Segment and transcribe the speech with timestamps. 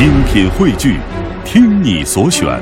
[0.00, 0.98] 精品汇聚，
[1.44, 2.58] 听你所选，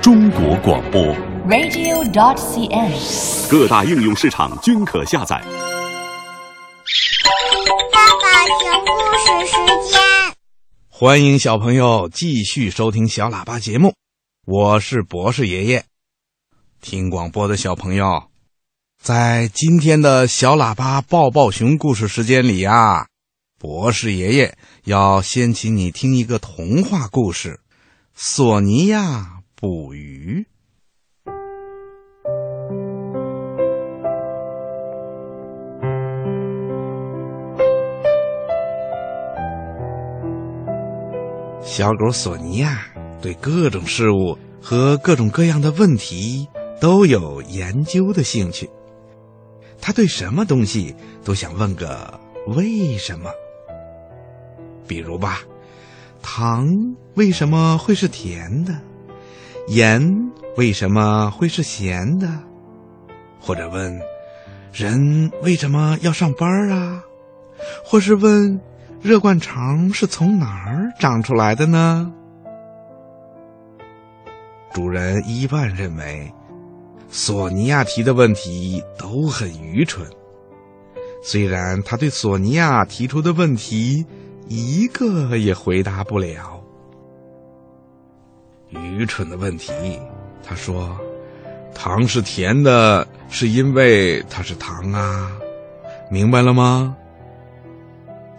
[0.00, 1.02] 中国广播。
[1.48, 3.50] radio.dot.cn，。
[3.50, 5.42] 各大应用市场均可下载。
[7.92, 9.56] 爸爸讲故事时
[9.90, 9.98] 间。
[10.88, 13.94] 欢迎小朋友继续收听小喇叭节目，
[14.46, 15.84] 我是博士爷爷。
[16.80, 18.28] 听广播的小朋友，
[19.02, 23.08] 在今天的小喇叭抱抱熊故事时间里呀、
[23.58, 27.58] 博士爷爷要先请你听一个童话故事
[28.14, 30.46] 《索尼娅捕鱼》。
[41.60, 42.86] 小狗索尼娅
[43.20, 46.46] 对各种事物和各种各样的问题
[46.80, 48.70] 都有研究的兴趣。
[49.80, 50.94] 他对什么东西
[51.24, 53.28] 都想问个为什么。
[54.88, 55.40] 比如吧，
[56.22, 56.66] 糖
[57.14, 58.74] 为什么会是甜的？
[59.68, 60.02] 盐
[60.56, 62.26] 为什么会是咸的？
[63.38, 64.00] 或者问
[64.72, 67.04] 人为什么要上班啊？
[67.84, 68.60] 或是问
[69.00, 72.12] 热灌肠是从哪儿长出来的呢？
[74.72, 76.32] 主人伊万认为，
[77.10, 80.06] 索尼娅提的问题都很愚蠢。
[81.22, 84.06] 虽然他对索尼娅提出的问题
[84.48, 86.62] 一个也回答不了。
[88.70, 89.72] 愚蠢的问题，
[90.42, 90.98] 他说
[91.74, 95.30] ：“糖是甜的，是因为它是糖啊，
[96.10, 96.96] 明白了吗？”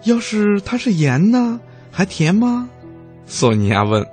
[0.04, 2.68] 要是它是盐呢，还甜吗？
[3.26, 4.06] 索尼娅问。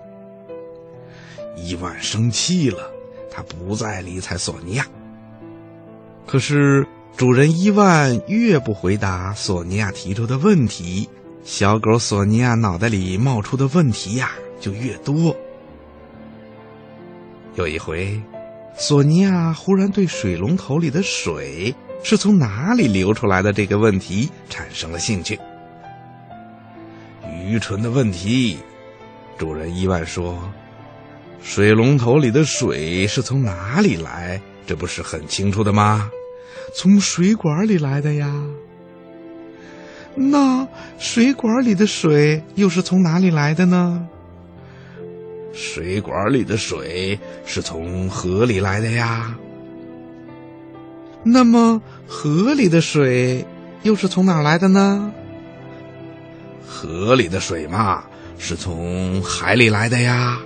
[1.55, 2.91] 伊万生气了，
[3.31, 4.85] 他不再理睬索尼娅。
[6.27, 11.09] 可是主人伊万越不回答索尼娅提出的问题，
[11.47, 15.33] 小狗索尼娅脑袋里冒出的问题呀就越多。
[17.55, 18.21] 有一回，
[18.77, 21.73] 索尼娅忽然对水龙头里的水
[22.03, 25.39] 是从哪里流出来的这个问题产生了兴趣。
[27.41, 28.57] 愚蠢的问题，
[29.37, 30.37] 主人伊万说
[31.41, 34.41] ：“水龙头里的水是从哪里来？
[34.65, 36.11] 这不是很清楚的吗？
[36.75, 38.29] 从水管里来的呀。
[40.19, 40.67] 那
[40.97, 44.07] 水管里的水又是从哪里来的呢？
[45.53, 49.35] 水管里的水是从河里来的呀。
[51.23, 53.45] 那么河里的水
[53.83, 55.11] 又是从哪儿来的呢？
[56.67, 58.03] 河里的水嘛，
[58.39, 60.39] 是从海里来的呀。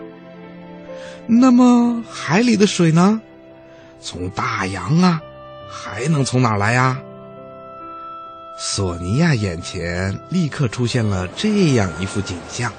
[1.28, 3.22] 那么海里的水呢？
[4.02, 5.22] 从大洋啊，
[5.70, 7.00] 还能从哪儿来呀？
[8.64, 12.72] 索尼娅眼前立刻出现了这样一幅景象：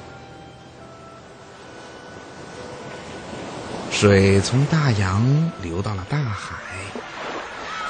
[3.91, 6.54] 水从大洋流到了大海，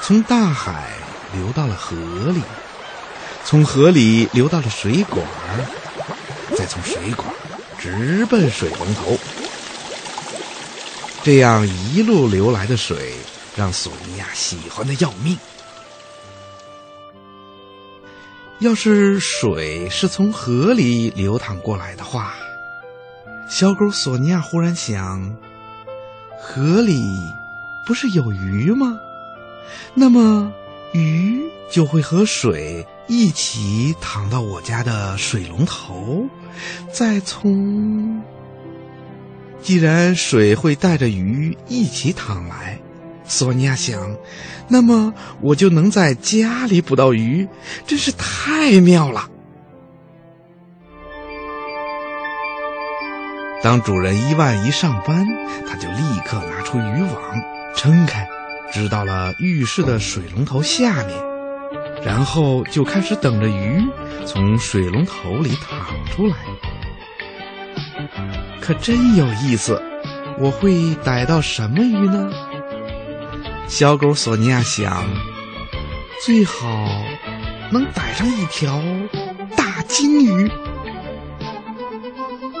[0.01, 0.93] 从大海
[1.35, 1.95] 流到了河
[2.31, 2.41] 里。
[3.45, 5.23] 从河里流到了水管，
[6.57, 7.27] 再从水管
[7.77, 9.15] 直奔水龙头。
[11.21, 13.13] 这样一路流来的水，
[13.55, 15.37] 让索尼娅喜欢的要命。
[18.63, 22.33] 要是水是从河里流淌过来的话，
[23.49, 25.35] 小狗索尼娅忽然想：
[26.39, 27.03] 河里
[27.85, 28.97] 不是有鱼吗？
[29.93, 30.53] 那么
[30.93, 32.87] 鱼就会和水。
[33.05, 36.29] 一起淌到我家的水龙头，
[36.89, 38.23] 再从……
[39.61, 42.79] 既然水会带着鱼一起淌来，
[43.33, 44.15] 索尼娅想，
[44.67, 45.11] 那么
[45.41, 47.47] 我就能在家里捕到鱼，
[47.87, 49.27] 真是太妙了。
[53.63, 55.25] 当主人伊万一上班，
[55.67, 57.41] 他就立刻拿出渔网，
[57.75, 58.27] 撑开，
[58.71, 61.17] 支到了浴室的水龙头下面。
[62.05, 63.81] 然后就开始等着鱼
[64.27, 66.35] 从水龙头里淌出来。
[68.61, 69.81] 可真有意思，
[70.37, 72.29] 我会逮到什么鱼呢？
[73.75, 75.03] 小狗索尼娅想，
[76.23, 76.87] 最好
[77.71, 78.79] 能逮上一条
[79.57, 80.51] 大金鱼。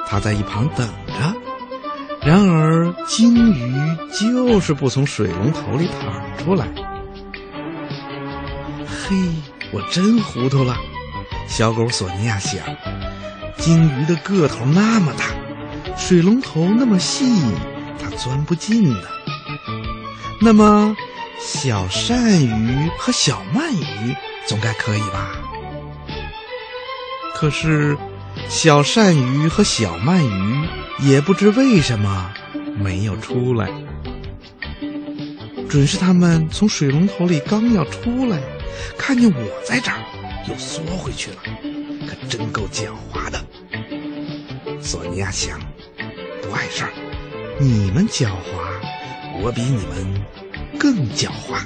[0.07, 1.35] 他在一旁等着，
[2.25, 3.79] 然而金鱼
[4.11, 6.65] 就是不从水龙头里淌出来。
[8.87, 9.15] 嘿，
[9.71, 10.75] 我真糊涂了。
[11.47, 12.59] 小狗索尼娅想，
[13.59, 15.25] 金鱼的个头那么大，
[15.95, 17.23] 水龙头那么细，
[18.01, 19.12] 它钻不进的。
[20.45, 20.93] 那么，
[21.39, 24.13] 小鳝鱼和小鳗鱼
[24.45, 25.31] 总该可以吧？
[27.33, 27.97] 可是，
[28.49, 30.67] 小鳝鱼和小鳗鱼
[30.99, 32.29] 也不知为什么
[32.77, 33.69] 没有出来。
[35.69, 38.37] 准是他们从水龙头里刚要出来，
[38.97, 39.97] 看见我在这儿，
[40.49, 41.37] 又缩回去了，
[42.05, 43.41] 可真够狡猾的。
[44.81, 45.57] 索尼娅想，
[46.41, 46.91] 不碍事儿，
[47.59, 48.72] 你们狡猾，
[49.43, 50.23] 我比你们
[50.79, 51.59] 更狡猾。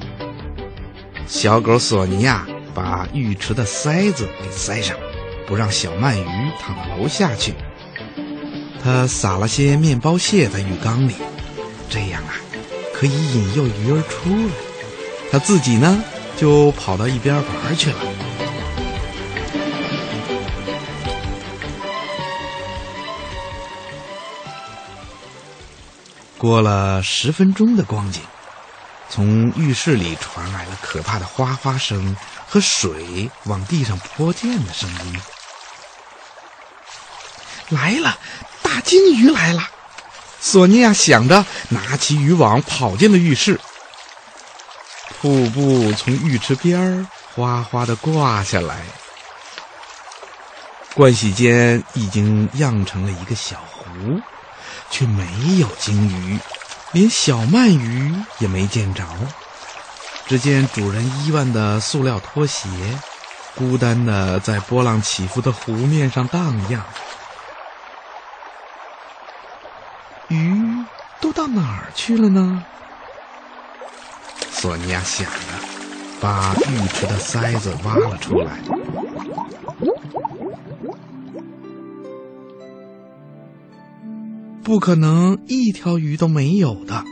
[1.28, 4.98] 小狗索尼娅把浴池的塞子给塞上，
[5.46, 7.54] 不让小鳗鱼躺楼下去。
[8.84, 11.14] 他撒了些面包屑在浴缸里，
[11.88, 12.34] 这样啊，
[12.96, 14.52] 可以引诱鱼儿出来。
[15.32, 16.04] 他自己呢，
[16.36, 17.98] 就跑到一边玩去了。
[26.38, 28.22] 过了十分钟的光景。
[29.10, 35.22] 从浴室里传来了可怕的哗哗声和水往地上泼溅的声音。
[37.70, 38.18] 来了，
[38.62, 39.62] 大金鱼来了！
[40.40, 43.60] 索尼娅想着，拿起渔网跑进了浴室。
[45.20, 48.78] 瀑布从浴池边儿哗哗的挂下来，
[50.96, 54.22] 盥洗间已经漾成了一个小湖，
[54.90, 56.40] 却没有鲸鱼。
[56.94, 59.04] 连小鳗鱼也没见着，
[60.26, 62.68] 只见主人伊万的塑料拖鞋，
[63.56, 66.84] 孤单的在波浪起伏的湖面上荡漾。
[70.30, 70.86] 鱼
[71.20, 72.64] 都到哪儿去了呢？
[74.52, 75.32] 索尼娅想着，
[76.20, 78.60] 把浴池的塞子挖了出来。
[84.68, 87.06] 不可能一条鱼都没有的，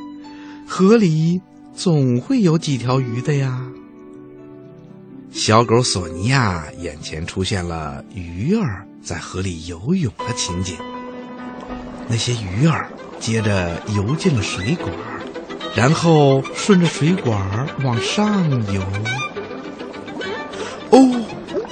[0.67, 1.39] 河里
[1.73, 3.61] 总会有几条鱼的呀。
[5.31, 10.75] 小狗索尼娅眼前出现了鱼儿在河里游泳的情景。
[12.09, 12.91] 那些鱼儿
[13.21, 14.91] 接着游进了水管，
[15.77, 17.39] 然后顺着水管
[17.85, 18.43] 往上
[18.73, 18.81] 游。
[20.89, 21.25] 哦，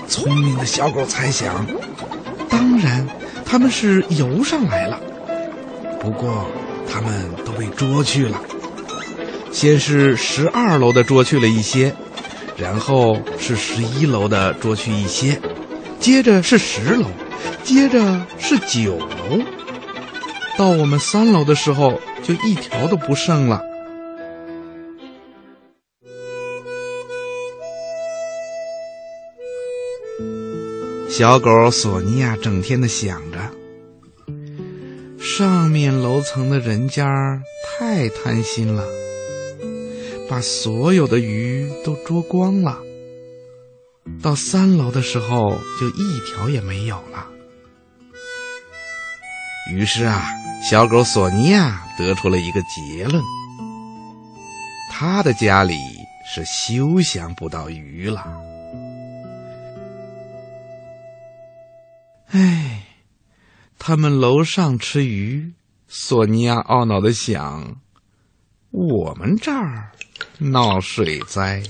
[0.07, 1.67] 聪明的小狗猜想，
[2.47, 3.05] 当然，
[3.43, 4.97] 他们是游上来了。
[6.03, 6.45] 不过，
[6.85, 8.41] 他们都被捉去了。
[9.53, 11.95] 先是十二楼的捉去了一些，
[12.57, 15.39] 然后是十一楼的捉去一些，
[16.01, 17.07] 接着是十楼，
[17.63, 19.39] 接着是九楼。
[20.57, 23.61] 到我们三楼的时候，就一条都不剩了。
[31.09, 33.62] 小狗索尼娅整天的想着。
[35.35, 37.07] 上面楼层的人家
[37.65, 38.85] 太贪心了，
[40.29, 42.77] 把所有的鱼都捉光了。
[44.21, 47.25] 到三楼的时候，就一条也没有了。
[49.71, 50.23] 于是啊，
[50.69, 53.23] 小狗索尼娅得出了一个结论：
[54.91, 55.73] 他的家里
[56.27, 58.23] 是休想不到鱼了。
[62.29, 62.72] 唉。
[63.85, 65.51] 他们楼上吃鱼，
[65.89, 67.81] 索尼娅懊恼的想
[68.71, 69.91] ：“我们这儿
[70.37, 71.61] 闹水灾。”